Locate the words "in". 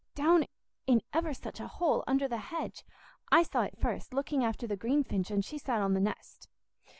0.87-1.03